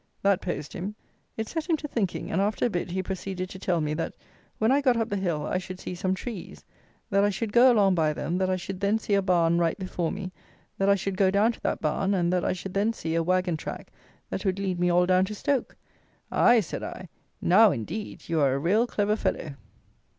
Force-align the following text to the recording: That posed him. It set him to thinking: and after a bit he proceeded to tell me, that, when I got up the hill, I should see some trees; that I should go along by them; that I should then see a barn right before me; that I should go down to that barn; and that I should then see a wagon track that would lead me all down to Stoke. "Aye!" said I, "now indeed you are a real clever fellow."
That 0.23 0.41
posed 0.41 0.73
him. 0.73 0.95
It 1.37 1.47
set 1.47 1.69
him 1.69 1.77
to 1.77 1.87
thinking: 1.87 2.31
and 2.31 2.41
after 2.41 2.65
a 2.65 2.71
bit 2.71 2.89
he 2.89 3.03
proceeded 3.03 3.51
to 3.51 3.59
tell 3.59 3.81
me, 3.81 3.93
that, 3.93 4.15
when 4.57 4.71
I 4.71 4.81
got 4.81 4.97
up 4.97 5.09
the 5.09 5.15
hill, 5.15 5.45
I 5.45 5.59
should 5.59 5.79
see 5.79 5.93
some 5.93 6.15
trees; 6.15 6.65
that 7.11 7.23
I 7.23 7.29
should 7.29 7.53
go 7.53 7.71
along 7.71 7.93
by 7.93 8.11
them; 8.11 8.39
that 8.39 8.49
I 8.49 8.55
should 8.55 8.79
then 8.79 8.97
see 8.97 9.13
a 9.13 9.21
barn 9.21 9.59
right 9.59 9.77
before 9.77 10.11
me; 10.11 10.31
that 10.79 10.89
I 10.89 10.95
should 10.95 11.17
go 11.17 11.29
down 11.29 11.51
to 11.51 11.61
that 11.61 11.81
barn; 11.81 12.15
and 12.15 12.33
that 12.33 12.43
I 12.43 12.53
should 12.53 12.73
then 12.73 12.93
see 12.93 13.13
a 13.13 13.21
wagon 13.21 13.57
track 13.57 13.91
that 14.31 14.43
would 14.43 14.57
lead 14.57 14.79
me 14.79 14.89
all 14.89 15.05
down 15.05 15.23
to 15.25 15.35
Stoke. 15.35 15.75
"Aye!" 16.31 16.61
said 16.61 16.81
I, 16.81 17.07
"now 17.39 17.69
indeed 17.69 18.27
you 18.27 18.39
are 18.41 18.55
a 18.55 18.57
real 18.57 18.87
clever 18.87 19.15
fellow." 19.15 19.53